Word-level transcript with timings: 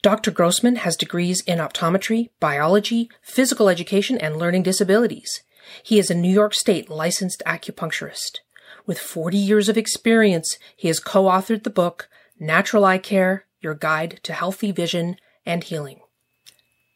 Dr. 0.00 0.30
Grossman 0.30 0.76
has 0.76 0.96
degrees 0.96 1.40
in 1.40 1.58
optometry, 1.58 2.30
biology, 2.38 3.10
physical 3.20 3.68
education, 3.68 4.16
and 4.16 4.36
learning 4.36 4.62
disabilities. 4.62 5.42
He 5.82 5.98
is 5.98 6.08
a 6.08 6.14
New 6.14 6.32
York 6.32 6.54
State 6.54 6.88
licensed 6.88 7.42
acupuncturist. 7.44 8.38
With 8.86 9.00
40 9.00 9.36
years 9.36 9.68
of 9.68 9.76
experience, 9.76 10.56
he 10.76 10.86
has 10.86 11.00
co-authored 11.00 11.64
the 11.64 11.70
book 11.70 12.08
Natural 12.38 12.84
Eye 12.84 12.98
Care, 12.98 13.46
Your 13.60 13.74
Guide 13.74 14.20
to 14.22 14.32
Healthy 14.32 14.70
Vision 14.70 15.16
and 15.44 15.64
Healing. 15.64 15.98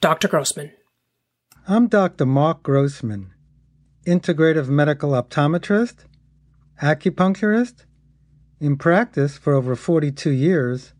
Dr. 0.00 0.28
Grossman. 0.28 0.70
I'm 1.66 1.88
Dr. 1.88 2.24
Mark 2.24 2.62
Grossman, 2.62 3.32
integrative 4.06 4.68
medical 4.68 5.10
optometrist, 5.10 6.04
acupuncturist, 6.80 7.84
in 8.60 8.76
practice 8.76 9.36
for 9.36 9.54
over 9.54 9.74
42 9.74 10.30
years, 10.30 10.92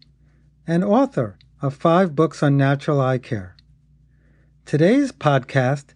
and 0.67 0.83
author 0.83 1.39
of 1.63 1.77
five 1.77 2.17
books 2.17 2.43
on 2.43 2.57
natural 2.57 3.01
eye 3.01 3.19
care. 3.19 3.55
Today's 4.67 5.13
podcast 5.13 5.95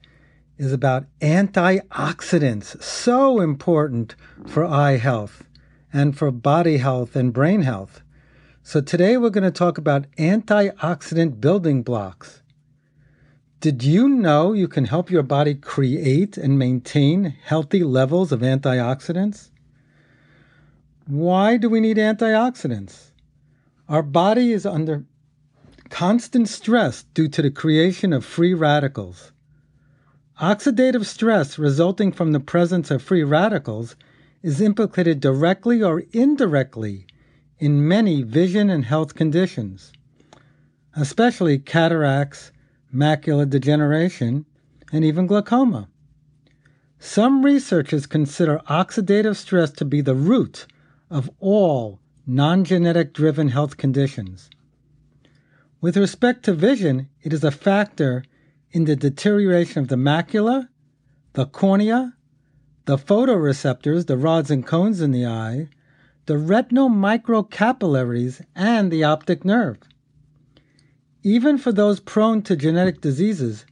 is 0.56 0.72
about 0.72 1.06
antioxidants, 1.20 2.80
so 2.80 3.40
important 3.40 4.14
for 4.46 4.64
eye 4.64 4.96
health 4.96 5.42
and 5.92 6.16
for 6.16 6.30
body 6.30 6.76
health 6.76 7.16
and 7.16 7.32
brain 7.32 7.62
health. 7.62 8.00
So, 8.62 8.80
today 8.80 9.16
we're 9.16 9.30
going 9.30 9.44
to 9.44 9.50
talk 9.50 9.76
about 9.76 10.10
antioxidant 10.18 11.40
building 11.40 11.82
blocks. 11.82 12.42
Did 13.60 13.82
you 13.82 14.08
know 14.08 14.52
you 14.52 14.68
can 14.68 14.84
help 14.84 15.10
your 15.10 15.22
body 15.22 15.54
create 15.54 16.36
and 16.36 16.58
maintain 16.58 17.36
healthy 17.44 17.82
levels 17.82 18.30
of 18.30 18.40
antioxidants? 18.40 19.50
Why 21.06 21.56
do 21.56 21.68
we 21.68 21.80
need 21.80 21.96
antioxidants? 21.96 23.10
Our 23.88 24.02
body 24.02 24.52
is 24.52 24.66
under 24.66 25.04
constant 25.96 26.46
stress 26.46 27.04
due 27.14 27.26
to 27.26 27.40
the 27.40 27.50
creation 27.50 28.12
of 28.12 28.22
free 28.22 28.52
radicals. 28.52 29.32
Oxidative 30.42 31.06
stress 31.06 31.58
resulting 31.58 32.12
from 32.12 32.32
the 32.32 32.38
presence 32.38 32.90
of 32.90 33.00
free 33.00 33.24
radicals 33.24 33.96
is 34.42 34.60
implicated 34.60 35.20
directly 35.20 35.82
or 35.82 36.02
indirectly 36.12 37.06
in 37.58 37.88
many 37.88 38.22
vision 38.22 38.68
and 38.68 38.84
health 38.84 39.14
conditions, 39.14 39.90
especially 40.94 41.58
cataracts, 41.58 42.52
macular 42.94 43.48
degeneration, 43.48 44.44
and 44.92 45.02
even 45.02 45.26
glaucoma. 45.26 45.88
Some 46.98 47.42
researchers 47.42 48.04
consider 48.06 48.60
oxidative 48.68 49.36
stress 49.36 49.70
to 49.70 49.86
be 49.86 50.02
the 50.02 50.14
root 50.14 50.66
of 51.08 51.30
all 51.40 52.00
non 52.26 52.64
genetic 52.64 53.14
driven 53.14 53.48
health 53.48 53.78
conditions. 53.78 54.50
With 55.86 55.96
respect 55.96 56.44
to 56.46 56.52
vision, 56.52 57.10
it 57.22 57.32
is 57.32 57.44
a 57.44 57.52
factor 57.52 58.24
in 58.72 58.86
the 58.86 58.96
deterioration 58.96 59.80
of 59.82 59.86
the 59.86 59.94
macula, 59.94 60.68
the 61.34 61.46
cornea, 61.46 62.16
the 62.86 62.96
photoreceptors, 62.96 64.06
the 64.06 64.16
rods 64.16 64.50
and 64.50 64.66
cones 64.66 65.00
in 65.00 65.12
the 65.12 65.24
eye, 65.26 65.68
the 66.24 66.38
retinal 66.38 66.88
microcapillaries, 66.88 68.44
and 68.56 68.90
the 68.90 69.04
optic 69.04 69.44
nerve. 69.44 69.78
Even 71.22 71.56
for 71.56 71.70
those 71.70 72.00
prone 72.00 72.42
to 72.42 72.56
genetic 72.56 73.00
diseases, 73.00 73.64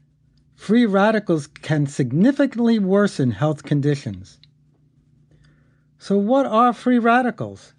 free 0.54 0.86
radicals 0.86 1.48
can 1.48 1.84
significantly 1.84 2.78
worsen 2.78 3.32
health 3.32 3.64
conditions. 3.64 4.38
So, 5.98 6.16
what 6.16 6.46
are 6.46 6.72
free 6.72 7.00
radicals? 7.00 7.73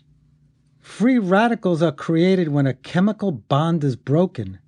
Free 0.86 1.18
radicals 1.18 1.82
are 1.82 1.92
created 1.92 2.50
when 2.50 2.68
a 2.68 2.74
chemical 2.74 3.32
bond 3.32 3.84
is 3.84 3.98
broken. 3.98 4.60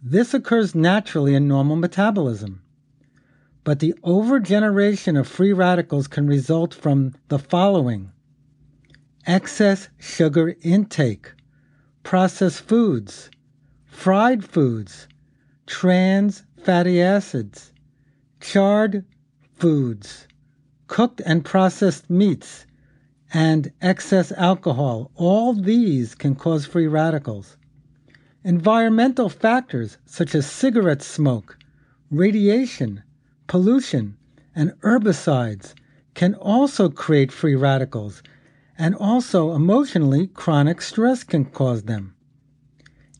This 0.00 0.32
occurs 0.32 0.76
naturally 0.76 1.34
in 1.34 1.48
normal 1.48 1.74
metabolism. 1.74 2.62
But 3.64 3.80
the 3.80 3.94
overgeneration 4.04 5.18
of 5.18 5.26
free 5.26 5.52
radicals 5.52 6.06
can 6.06 6.28
result 6.28 6.72
from 6.72 7.14
the 7.28 7.38
following 7.38 8.12
excess 9.26 9.88
sugar 9.98 10.54
intake, 10.60 11.32
processed 12.04 12.60
foods, 12.60 13.30
fried 13.86 14.44
foods, 14.44 15.08
trans 15.66 16.44
fatty 16.58 17.02
acids, 17.02 17.72
charred 18.40 19.04
foods, 19.56 20.28
cooked 20.86 21.22
and 21.24 21.44
processed 21.44 22.08
meats, 22.08 22.66
and 23.32 23.72
excess 23.80 24.32
alcohol. 24.32 25.10
All 25.14 25.52
these 25.52 26.14
can 26.14 26.34
cause 26.34 26.66
free 26.66 26.86
radicals. 26.86 27.56
Environmental 28.44 29.28
factors 29.28 29.98
such 30.06 30.34
as 30.34 30.50
cigarette 30.50 31.02
smoke, 31.02 31.58
radiation, 32.10 33.02
pollution, 33.46 34.16
and 34.54 34.72
herbicides 34.80 35.74
can 36.14 36.34
also 36.34 36.88
create 36.88 37.30
free 37.30 37.54
radicals, 37.54 38.22
and 38.76 38.94
also 38.96 39.54
emotionally, 39.54 40.26
chronic 40.26 40.80
stress 40.80 41.22
can 41.22 41.44
cause 41.44 41.84
them. 41.84 42.14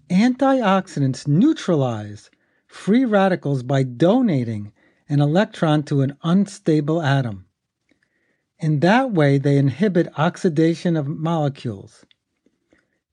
Antioxidants 0.08 1.28
neutralize 1.28 2.30
free 2.66 3.04
radicals 3.04 3.62
by 3.62 3.82
donating 3.82 4.72
an 5.08 5.20
electron 5.20 5.82
to 5.84 6.00
an 6.00 6.16
unstable 6.22 7.02
atom. 7.02 7.44
In 8.60 8.80
that 8.80 9.10
way, 9.12 9.38
they 9.38 9.56
inhibit 9.56 10.18
oxidation 10.18 10.94
of 10.94 11.08
molecules. 11.08 12.04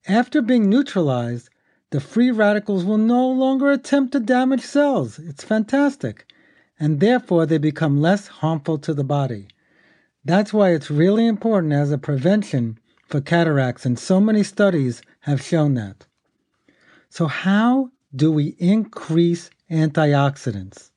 After 0.05 0.41
being 0.41 0.69
neutralized, 0.69 1.49
the 1.91 2.01
free 2.01 2.31
radicals 2.31 2.83
will 2.83 2.97
no 2.97 3.29
longer 3.29 3.71
attempt 3.71 4.11
to 4.11 4.19
damage 4.19 4.61
cells. 4.61 5.19
It's 5.19 5.45
fantastic. 5.45 6.25
And 6.77 6.99
therefore, 6.99 7.45
they 7.45 7.57
become 7.57 8.01
less 8.01 8.27
harmful 8.27 8.77
to 8.79 8.93
the 8.93 9.05
body. 9.05 9.47
That's 10.25 10.51
why 10.51 10.71
it's 10.71 10.91
really 10.91 11.25
important 11.25 11.71
as 11.71 11.91
a 11.91 11.97
prevention 11.97 12.77
for 13.05 13.21
cataracts, 13.21 13.85
and 13.85 13.97
so 13.97 14.19
many 14.19 14.43
studies 14.43 15.01
have 15.21 15.41
shown 15.41 15.75
that. 15.75 16.07
So, 17.09 17.27
how 17.27 17.91
do 18.13 18.33
we 18.33 18.57
increase 18.59 19.49
antioxidants? 19.71 20.91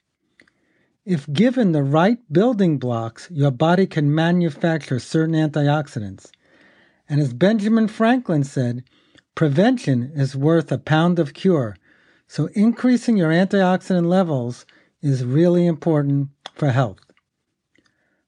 If 1.11 1.27
given 1.33 1.73
the 1.73 1.83
right 1.83 2.21
building 2.33 2.79
blocks, 2.79 3.29
your 3.33 3.51
body 3.51 3.89
can 3.89 4.15
manufacture 4.15 5.01
certain 5.01 5.35
antioxidants. 5.35 6.31
And 7.09 7.21
as 7.21 7.35
Benjamin 7.35 7.89
Franklin 7.89 8.45
said, 8.45 8.85
prevention 9.35 10.13
is 10.15 10.37
worth 10.37 10.71
a 10.71 10.79
pound 10.79 11.19
of 11.19 11.35
cure. 11.35 11.77
So 12.29 12.49
increasing 12.55 13.17
your 13.17 13.31
antioxidant 13.31 14.07
levels 14.07 14.65
is 15.03 15.25
really 15.25 15.67
important 15.67 16.29
for 16.55 16.71
health. 16.71 17.01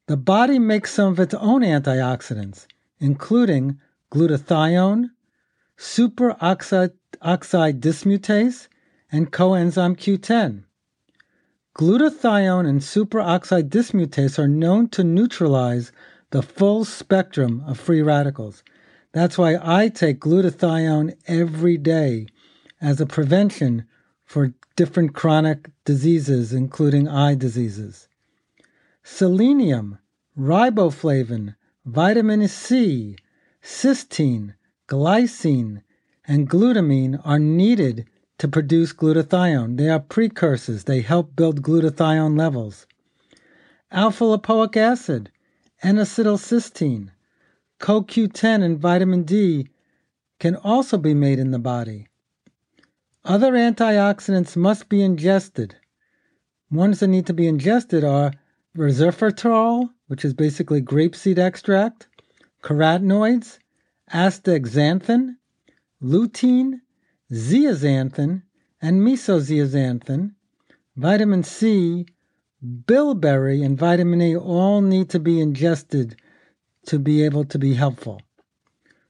The 0.09 0.17
body 0.17 0.59
makes 0.59 0.93
some 0.93 1.13
of 1.13 1.21
its 1.21 1.35
own 1.35 1.63
antioxidants, 1.63 2.67
including 2.99 3.79
glutathione, 4.11 5.11
superoxide 5.79 6.91
dismutase, 7.21 8.67
and 9.13 9.31
coenzyme 9.31 9.97
Q10. 9.97 10.65
Glutathione 11.75 12.69
and 12.69 12.81
superoxide 12.81 13.71
dismutase 13.71 14.39
are 14.39 14.47
known 14.47 14.89
to 14.91 15.03
neutralize 15.03 15.91
the 16.31 16.43
full 16.43 16.85
spectrum 16.85 17.65
of 17.67 17.81
free 17.81 18.03
radicals. 18.03 18.63
That's 19.13 19.39
why 19.39 19.57
I 19.63 19.89
take 19.89 20.21
glutathione 20.21 21.15
every 21.27 21.79
day 21.79 22.27
as 22.81 23.01
a 23.01 23.07
prevention 23.07 23.87
for 24.27 24.53
different 24.77 25.15
chronic 25.15 25.71
diseases, 25.87 26.53
including 26.53 27.09
eye 27.09 27.37
diseases. 27.37 28.07
Selenium, 29.03 29.99
riboflavin, 30.39 31.57
vitamin 31.87 32.49
C, 32.49 33.17
cysteine, 33.63 34.55
glycine, 34.89 35.83
and 36.27 36.51
glutamine 36.51 37.21
are 37.25 37.39
needed 37.39 38.07
to 38.39 38.49
produce 38.49 38.93
glutathione. 38.93 39.77
They 39.77 39.89
are 39.89 40.01
precursors, 40.01 40.85
they 40.85 41.01
help 41.01 41.37
build 41.37 41.63
glutathione 41.63 42.39
levels. 42.39 42.87
Alpha 43.91 44.25
lipoic 44.25 44.77
acid, 44.77 45.31
N 45.83 45.97
acetylcysteine, 45.97 47.11
CoQ10, 47.81 48.63
and 48.63 48.79
vitamin 48.79 49.25
D 49.25 49.69
can 50.39 50.57
also 50.57 50.97
be 50.97 51.15
made 51.15 51.39
in 51.39 51.51
the 51.51 51.59
body. 51.59 52.09
Other 53.25 53.53
antioxidants 53.53 54.57
must 54.57 54.89
be 54.89 55.03
ingested. 55.03 55.77
Ones 56.71 57.01
that 57.01 57.09
need 57.09 57.27
to 57.27 57.35
be 57.35 57.47
ingested 57.47 58.03
are 58.03 58.33
resveratrol, 58.77 59.91
which 60.09 60.25
is 60.25 60.35
basically 60.35 60.81
grapeseed 60.81 61.39
extract, 61.39 62.09
carotenoids, 62.63 63.59
astaxanthin, 64.13 65.37
lutein, 66.03 66.81
zeaxanthin, 67.33 68.43
and 68.81 69.01
mesozeaxanthin, 69.01 70.35
vitamin 70.97 71.43
C, 71.43 72.07
bilberry, 72.87 73.63
and 73.63 73.79
vitamin 73.79 74.21
E 74.21 74.37
all 74.37 74.83
need 74.83 75.09
to 75.11 75.19
be 75.19 75.41
ingested 75.41 76.17
to 76.87 76.99
be 76.99 77.25
able 77.25 77.45
to 77.45 77.59
be 77.59 77.75
helpful. 77.75 78.21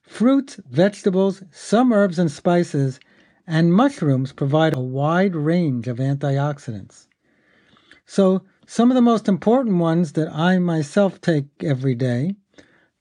Fruits, 0.02 0.60
vegetables, 0.68 1.42
some 1.50 1.92
herbs 1.92 2.18
and 2.18 2.30
spices, 2.30 3.00
and 3.46 3.74
mushrooms 3.74 4.32
provide 4.32 4.76
a 4.76 4.80
wide 4.80 5.34
range 5.34 5.88
of 5.88 5.98
antioxidants. 5.98 7.08
So, 8.06 8.42
some 8.66 8.90
of 8.90 8.94
the 8.94 9.02
most 9.02 9.28
important 9.28 9.78
ones 9.78 10.12
that 10.12 10.32
I 10.32 10.58
myself 10.58 11.20
take 11.20 11.46
every 11.62 11.94
day 11.94 12.36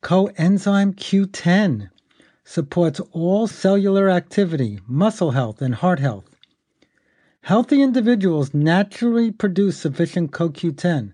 coenzyme 0.01 0.95
Q10 0.95 1.89
supports 2.43 2.99
all 3.11 3.47
cellular 3.47 4.09
activity, 4.09 4.79
muscle 4.87 5.31
health, 5.31 5.61
and 5.61 5.75
heart 5.75 5.99
health. 5.99 6.35
Healthy 7.41 7.81
individuals 7.81 8.53
naturally 8.53 9.31
produce 9.31 9.77
sufficient 9.77 10.31
CoQ10, 10.31 11.13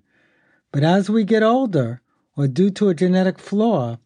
but 0.72 0.84
as 0.84 1.10
we 1.10 1.24
get 1.24 1.44
older, 1.44 2.02
or 2.36 2.48
due 2.48 2.70
to 2.72 2.90
a 2.90 2.94
genetic 2.94 3.40
flaw, 3.40 3.98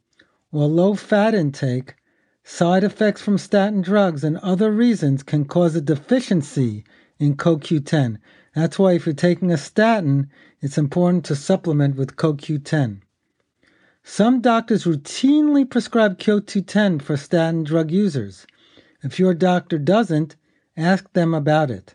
or 0.52 0.68
low 0.68 0.94
fat 0.94 1.34
intake, 1.34 1.96
side 2.44 2.84
effects 2.84 3.22
from 3.22 3.38
statin 3.38 3.82
drugs, 3.82 4.24
and 4.24 4.38
other 4.38 4.72
reasons 4.72 5.24
can 5.24 5.46
cause 5.46 5.76
a 5.76 5.82
deficiency 5.82 6.84
in 7.20 7.36
CoQ10. 7.36 8.18
That's 8.56 8.78
why 8.78 8.94
if 8.94 9.06
you're 9.06 9.16
taking 9.16 9.52
a 9.52 9.58
statin, 9.58 10.30
it's 10.60 10.78
important 10.78 11.26
to 11.26 11.36
supplement 11.36 11.96
with 11.96 12.16
CoQ10. 12.16 13.02
Some 14.04 14.42
doctors 14.42 14.86
routinely 14.86 15.70
prescribe 15.70 16.18
CoQ10 16.18 17.02
for 17.02 17.16
statin 17.16 17.64
drug 17.64 17.92
users. 17.92 18.48
If 19.04 19.20
your 19.20 19.34
doctor 19.34 19.78
doesn't, 19.78 20.36
ask 20.76 21.12
them 21.14 21.34
about 21.34 21.70
it. 21.70 21.94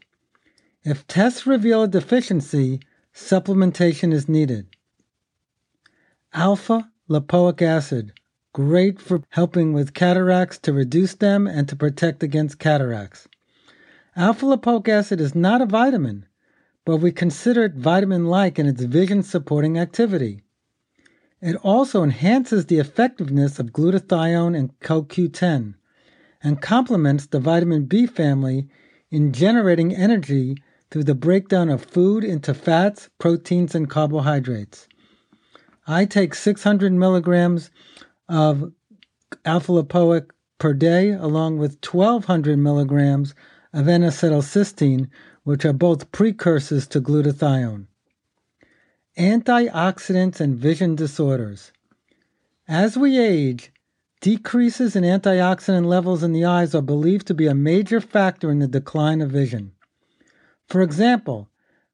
If 0.85 1.07
tests 1.07 1.47
reveal 1.47 1.83
a 1.83 1.89
deficiency, 1.89 2.81
supplementation 3.13 4.13
is 4.13 4.29
needed. 4.29 4.69
Alpha 6.33 6.91
lipoic 7.09 7.61
acid, 7.61 8.13
great 8.53 9.01
for 9.01 9.23
helping 9.31 9.73
with 9.73 9.95
cataracts 9.95 10.59
to 10.59 10.73
reduce 10.73 11.15
them 11.15 11.47
and 11.47 11.69
to 11.69 11.77
protect 11.77 12.23
against 12.23 12.59
cataracts. 12.59 13.27
Alpha 14.15 14.47
lipoic 14.47 14.89
acid 14.89 15.21
is 15.21 15.35
not 15.35 15.61
a 15.61 15.67
vitamin, 15.67 16.27
but 16.85 16.99
we 16.99 17.11
consider 17.11 17.65
it 17.65 17.75
vitamin 17.75 18.27
like 18.27 18.59
in 18.59 18.67
its 18.67 18.83
vision 18.85 19.23
supporting 19.23 19.79
activity. 19.79 20.43
It 21.43 21.57
also 21.57 22.03
enhances 22.03 22.67
the 22.67 22.79
effectiveness 22.79 23.59
of 23.59 23.73
glutathione 23.73 24.57
and 24.59 24.79
CoQ10 24.81 25.75
and 26.43 26.63
complements 26.63 27.27
the 27.27 27.41
vitamin 27.41 27.85
B 27.85 28.07
family 28.07 28.69
in 29.11 29.33
generating 29.33 29.95
energy 29.95 30.57
through 30.91 31.05
the 31.05 31.15
breakdown 31.15 31.69
of 31.69 31.85
food 31.85 32.25
into 32.25 32.55
fats, 32.55 33.11
proteins, 33.19 33.75
and 33.75 33.91
carbohydrates. 33.91 34.89
I 35.87 36.05
take 36.05 36.35
600 36.35 36.93
milligrams 36.93 37.71
of 38.29 38.73
alpha 39.45 39.73
lipoic 39.73 40.31
per 40.59 40.73
day, 40.73 41.11
along 41.11 41.59
with 41.59 41.85
1200 41.85 42.57
milligrams 42.59 43.35
of 43.73 43.89
N 43.89 44.03
acetylcysteine, 44.03 45.09
which 45.45 45.65
are 45.65 45.73
both 45.73 46.11
precursors 46.13 46.87
to 46.89 47.01
glutathione. 47.01 47.87
Antioxidants 49.19 50.41
and 50.41 50.59
vision 50.59 50.95
disorders. 50.95 51.73
As 52.69 52.99
we 52.99 53.19
age, 53.19 53.73
decreases 54.21 54.95
in 54.95 55.05
antioxidant 55.05 55.87
levels 55.87 56.23
in 56.23 56.33
the 56.33 56.45
eyes 56.45 56.75
are 56.75 56.83
believed 56.83 57.27
to 57.29 57.33
be 57.33 57.47
a 57.47 57.55
major 57.55 57.99
factor 57.99 58.51
in 58.51 58.59
the 58.59 58.69
decline 58.69 59.23
of 59.23 59.31
vision. 59.31 59.73
For 60.69 60.83
example, 60.83 61.49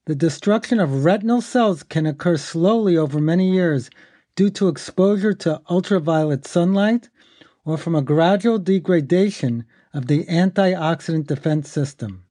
the 0.06 0.16
destruction 0.16 0.80
of 0.80 1.04
retinal 1.04 1.40
cells 1.40 1.84
can 1.84 2.06
occur 2.06 2.36
slowly 2.36 2.96
over 2.96 3.20
many 3.20 3.52
years 3.52 3.88
due 4.34 4.50
to 4.50 4.66
exposure 4.66 5.32
to 5.32 5.62
ultraviolet 5.70 6.44
sunlight 6.44 7.08
or 7.64 7.76
from 7.76 7.94
a 7.94 8.02
gradual 8.02 8.58
degradation 8.58 9.64
of 9.94 10.08
the 10.08 10.24
antioxidant 10.24 11.28
defense 11.28 11.70
system. 11.70 12.24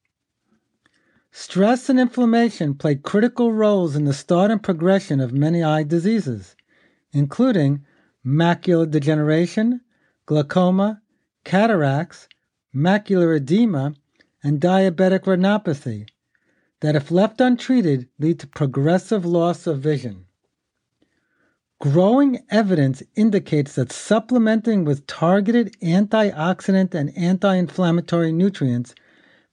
Stress 1.34 1.90
and 1.90 1.98
inflammation 1.98 2.74
play 2.74 2.96
critical 2.96 3.54
roles 3.54 3.96
in 3.96 4.04
the 4.04 4.14
start 4.14 4.52
and 4.52 4.62
progression 4.62 5.22
of 5.22 5.32
many 5.32 5.64
eye 5.64 5.84
diseases, 5.84 6.58
including 7.14 7.86
macular 8.26 8.90
degeneration, 8.90 9.80
glaucoma, 10.26 11.02
cataracts, 11.46 12.28
macular 12.76 13.38
edema, 13.38 13.94
and 14.44 14.60
diabetic 14.60 15.22
retinopathy, 15.22 16.06
that, 16.82 16.98
if 16.98 17.10
left 17.12 17.40
untreated, 17.40 18.10
lead 18.20 18.38
to 18.40 18.48
progressive 18.48 19.24
loss 19.26 19.66
of 19.66 19.80
vision. 19.80 20.26
Growing 21.80 22.44
evidence 22.50 23.02
indicates 23.16 23.76
that 23.76 23.92
supplementing 23.92 24.84
with 24.84 25.08
targeted 25.08 25.76
antioxidant 25.82 26.94
and 26.94 27.18
anti 27.18 27.56
inflammatory 27.56 28.34
nutrients 28.34 28.94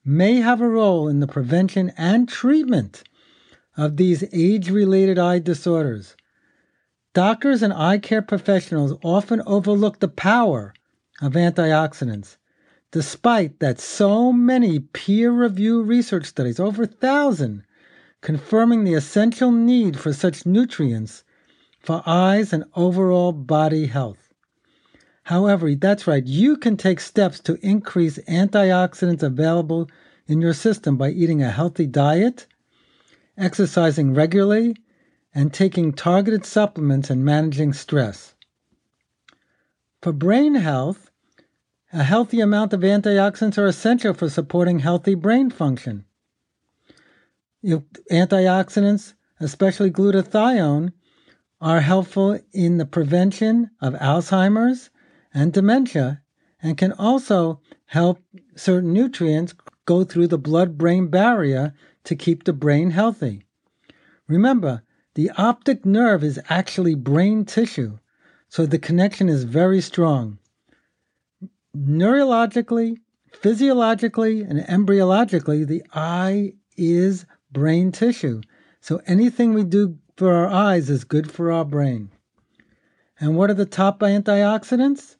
may 0.09 0.37
have 0.37 0.59
a 0.59 0.67
role 0.67 1.07
in 1.07 1.19
the 1.19 1.27
prevention 1.27 1.93
and 1.95 2.27
treatment 2.27 3.03
of 3.77 3.97
these 3.97 4.23
age 4.33 4.69
related 4.71 5.19
eye 5.19 5.37
disorders. 5.37 6.15
Doctors 7.13 7.61
and 7.61 7.71
eye 7.71 7.99
care 7.99 8.23
professionals 8.23 8.97
often 9.03 9.43
overlook 9.45 9.99
the 9.99 10.07
power 10.07 10.73
of 11.21 11.33
antioxidants, 11.33 12.37
despite 12.91 13.59
that 13.59 13.79
so 13.79 14.33
many 14.33 14.79
peer 14.79 15.31
reviewed 15.31 15.87
research 15.87 16.25
studies, 16.25 16.59
over 16.59 16.83
a 16.83 16.87
thousand, 16.87 17.63
confirming 18.21 18.83
the 18.83 18.95
essential 18.95 19.51
need 19.51 19.99
for 19.99 20.11
such 20.11 20.43
nutrients 20.43 21.23
for 21.79 22.01
eyes 22.07 22.51
and 22.51 22.63
overall 22.75 23.31
body 23.31 23.85
health. 23.85 24.28
However, 25.29 25.75
that's 25.75 26.07
right, 26.07 26.25
you 26.25 26.57
can 26.57 26.75
take 26.75 26.99
steps 26.99 27.39
to 27.41 27.63
increase 27.63 28.17
antioxidants 28.27 29.21
available 29.21 29.87
in 30.25 30.41
your 30.41 30.55
system 30.55 30.97
by 30.97 31.11
eating 31.11 31.43
a 31.43 31.51
healthy 31.51 31.85
diet, 31.85 32.47
exercising 33.37 34.15
regularly, 34.15 34.75
and 35.31 35.53
taking 35.53 35.93
targeted 35.93 36.47
supplements 36.47 37.11
and 37.11 37.23
managing 37.23 37.73
stress. 37.73 38.33
For 40.01 40.13
brain 40.13 40.55
health, 40.55 41.11
a 41.93 42.01
healthy 42.03 42.41
amount 42.41 42.73
of 42.73 42.79
antioxidants 42.79 43.59
are 43.59 43.67
essential 43.67 44.15
for 44.15 44.29
supporting 44.29 44.79
healthy 44.79 45.13
brain 45.13 45.51
function. 45.51 46.05
Antioxidants, 47.63 49.13
especially 49.39 49.91
glutathione, 49.91 50.91
are 51.61 51.81
helpful 51.81 52.39
in 52.51 52.77
the 52.77 52.87
prevention 52.87 53.69
of 53.79 53.93
Alzheimer's 53.93 54.89
and 55.33 55.53
dementia 55.53 56.21
and 56.61 56.77
can 56.77 56.91
also 56.93 57.61
help 57.85 58.19
certain 58.55 58.93
nutrients 58.93 59.53
go 59.85 60.03
through 60.03 60.27
the 60.27 60.37
blood 60.37 60.77
brain 60.77 61.07
barrier 61.07 61.73
to 62.03 62.15
keep 62.15 62.43
the 62.43 62.53
brain 62.53 62.91
healthy. 62.91 63.43
Remember, 64.27 64.83
the 65.15 65.31
optic 65.37 65.85
nerve 65.85 66.23
is 66.23 66.39
actually 66.49 66.95
brain 66.95 67.45
tissue, 67.45 67.97
so 68.47 68.65
the 68.65 68.79
connection 68.79 69.29
is 69.29 69.43
very 69.43 69.81
strong. 69.81 70.37
Neurologically, 71.75 72.97
physiologically, 73.31 74.41
and 74.41 74.59
embryologically, 74.59 75.65
the 75.65 75.83
eye 75.93 76.53
is 76.77 77.25
brain 77.51 77.91
tissue. 77.91 78.41
So 78.81 79.01
anything 79.05 79.53
we 79.53 79.63
do 79.63 79.97
for 80.15 80.33
our 80.33 80.47
eyes 80.47 80.89
is 80.89 81.03
good 81.03 81.31
for 81.31 81.51
our 81.51 81.65
brain. 81.65 82.11
And 83.19 83.35
what 83.35 83.49
are 83.49 83.55
the 83.55 83.65
top 83.65 83.99
antioxidants? 83.99 85.15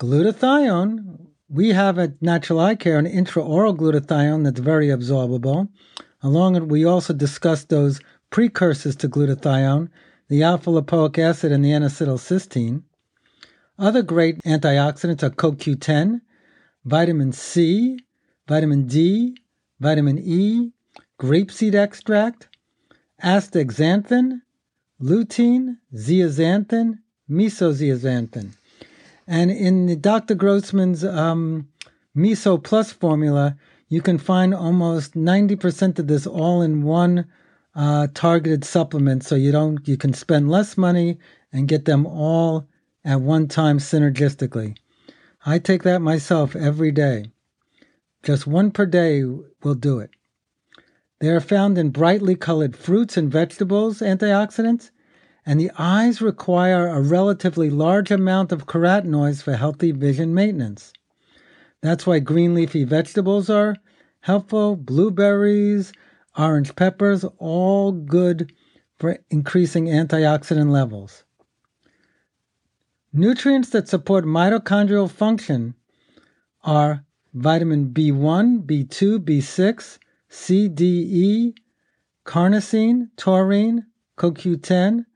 Glutathione, 0.00 1.28
we 1.50 1.68
have 1.68 1.98
at 1.98 2.22
Natural 2.22 2.58
Eye 2.58 2.74
Care 2.74 2.98
an 2.98 3.04
intraoral 3.04 3.76
glutathione 3.76 4.44
that's 4.44 4.58
very 4.58 4.86
absorbable. 4.86 5.68
Along 6.22 6.54
with, 6.54 6.62
we 6.62 6.86
also 6.86 7.12
discussed 7.12 7.68
those 7.68 8.00
precursors 8.30 8.96
to 8.96 9.10
glutathione, 9.10 9.90
the 10.28 10.42
alpha 10.42 10.70
lipoic 10.70 11.18
acid 11.18 11.52
and 11.52 11.62
the 11.62 11.74
N-acetylcysteine. 11.74 12.82
Other 13.78 14.00
great 14.00 14.42
antioxidants 14.44 15.22
are 15.22 15.28
CoQ10, 15.28 16.22
vitamin 16.86 17.32
C, 17.32 17.98
vitamin 18.48 18.86
D, 18.86 19.36
vitamin 19.80 20.18
E, 20.18 20.72
grapeseed 21.20 21.74
extract, 21.74 22.48
astaxanthin, 23.22 24.40
lutein, 24.98 25.76
zeaxanthin, 25.94 27.00
mesozeaxanthin. 27.30 28.54
And 29.30 29.52
in 29.52 30.00
Dr. 30.00 30.34
Grossman's 30.34 31.04
um, 31.04 31.68
Meso 32.16 32.60
Plus 32.60 32.92
formula, 32.92 33.56
you 33.88 34.02
can 34.02 34.18
find 34.18 34.52
almost 34.52 35.14
90% 35.14 36.00
of 36.00 36.08
this 36.08 36.26
all 36.26 36.62
in 36.62 36.82
one 36.82 37.26
uh, 37.76 38.08
targeted 38.12 38.64
supplement 38.64 39.22
so 39.22 39.36
you 39.36 39.52
don't 39.52 39.86
you 39.86 39.96
can 39.96 40.12
spend 40.12 40.50
less 40.50 40.76
money 40.76 41.16
and 41.52 41.68
get 41.68 41.84
them 41.84 42.06
all 42.06 42.66
at 43.04 43.20
one 43.20 43.46
time 43.46 43.78
synergistically. 43.78 44.76
I 45.46 45.60
take 45.60 45.84
that 45.84 46.02
myself 46.02 46.56
every 46.56 46.90
day. 46.90 47.30
Just 48.24 48.48
one 48.48 48.72
per 48.72 48.84
day 48.84 49.22
will 49.22 49.76
do 49.76 50.00
it. 50.00 50.10
They 51.20 51.28
are 51.28 51.40
found 51.40 51.78
in 51.78 51.90
brightly 51.90 52.34
colored 52.34 52.76
fruits 52.76 53.16
and 53.16 53.30
vegetables, 53.30 54.00
antioxidants, 54.00 54.90
and 55.50 55.58
the 55.60 55.72
eyes 55.76 56.20
require 56.20 56.86
a 56.86 57.00
relatively 57.00 57.70
large 57.70 58.12
amount 58.12 58.52
of 58.52 58.66
carotenoids 58.66 59.42
for 59.42 59.56
healthy 59.56 59.90
vision 59.90 60.32
maintenance. 60.32 60.92
That's 61.82 62.06
why 62.06 62.20
green 62.20 62.54
leafy 62.54 62.84
vegetables 62.84 63.50
are 63.50 63.74
helpful, 64.20 64.76
blueberries, 64.76 65.92
orange 66.38 66.76
peppers, 66.76 67.24
all 67.38 67.90
good 67.90 68.52
for 69.00 69.18
increasing 69.28 69.86
antioxidant 69.86 70.70
levels. 70.70 71.24
Nutrients 73.12 73.70
that 73.70 73.88
support 73.88 74.24
mitochondrial 74.24 75.10
function 75.10 75.74
are 76.62 77.04
vitamin 77.34 77.88
B1, 77.88 78.66
B2, 78.66 79.18
B6, 79.18 79.98
C, 80.28 80.68
D, 80.68 80.84
E, 81.10 81.54
carnosine, 82.24 83.08
taurine, 83.16 83.86
CoQ10, 84.16 85.06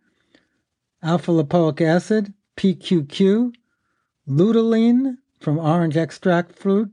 alpha 1.04 1.30
lipoic 1.30 1.82
acid, 1.82 2.32
PQQ, 2.56 3.52
luteolin 4.26 5.18
from 5.38 5.58
orange 5.58 5.98
extract 5.98 6.58
fruit, 6.58 6.90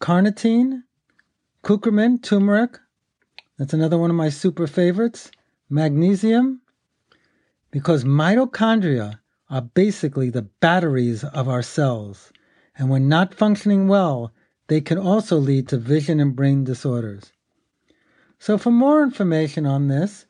carnitine, 0.00 0.82
curcumin, 1.62 2.20
turmeric. 2.20 2.80
That's 3.56 3.72
another 3.72 3.98
one 3.98 4.10
of 4.10 4.16
my 4.16 4.28
super 4.28 4.66
favorites. 4.66 5.30
Magnesium, 5.70 6.60
because 7.70 8.04
mitochondria 8.04 9.20
are 9.48 9.62
basically 9.62 10.28
the 10.28 10.42
batteries 10.42 11.24
of 11.24 11.48
our 11.48 11.62
cells, 11.62 12.30
and 12.76 12.90
when 12.90 13.08
not 13.08 13.32
functioning 13.32 13.88
well, 13.88 14.32
they 14.66 14.80
can 14.80 14.98
also 14.98 15.36
lead 15.38 15.68
to 15.68 15.78
vision 15.78 16.20
and 16.20 16.36
brain 16.36 16.64
disorders. 16.64 17.32
So, 18.38 18.58
for 18.58 18.70
more 18.70 19.02
information 19.02 19.64
on 19.64 19.88
this, 19.88 20.26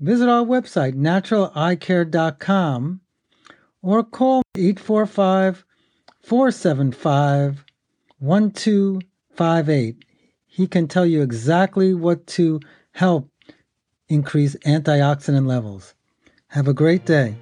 visit 0.00 0.28
our 0.28 0.44
website, 0.44 0.94
naturaleyecare.com, 0.94 3.00
or 3.82 4.04
call 4.04 4.42
845 4.56 5.64
475 6.20 7.64
1258. 8.18 10.04
He 10.46 10.66
can 10.66 10.88
tell 10.88 11.06
you 11.06 11.22
exactly 11.22 11.94
what 11.94 12.26
to 12.28 12.58
help 12.92 13.30
increase 14.08 14.56
antioxidant 14.66 15.46
levels. 15.46 15.94
Have 16.48 16.66
a 16.66 16.74
great 16.74 17.06
day. 17.06 17.36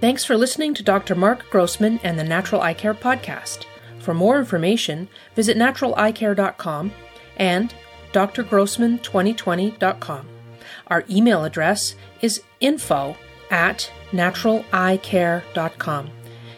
Thanks 0.00 0.24
for 0.24 0.36
listening 0.36 0.74
to 0.74 0.82
Dr. 0.82 1.14
Mark 1.14 1.48
Grossman 1.50 2.00
and 2.02 2.18
the 2.18 2.24
Natural 2.24 2.62
Eye 2.62 2.74
Care 2.74 2.94
Podcast. 2.94 3.66
For 3.98 4.14
more 4.14 4.38
information, 4.38 5.08
visit 5.34 5.58
naturaleyecare.com 5.58 6.92
and 7.36 7.74
drgrossman2020.com. 8.12 10.29
Our 10.90 11.04
email 11.08 11.44
address 11.44 11.94
is 12.20 12.42
info 12.60 13.16
at 13.50 13.90
naturaleyecare.com. 14.10 16.10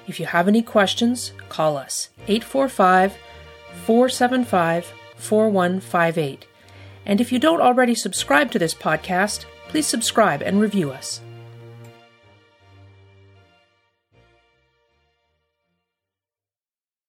If 0.09 0.19
you 0.19 0.27
have 0.27 0.49
any 0.49 0.62
questions, 0.62 1.33
call 1.49 1.77
us 1.77 2.09
845 2.27 3.17
475 3.85 4.93
4158. 5.17 6.47
And 7.05 7.21
if 7.21 7.33
you 7.33 7.39
don't 7.39 7.61
already 7.61 7.95
subscribe 7.95 8.51
to 8.53 8.59
this 8.59 8.75
podcast, 8.75 9.45
please 9.69 9.87
subscribe 9.87 10.41
and 10.43 10.61
review 10.61 10.91
us. 10.91 11.21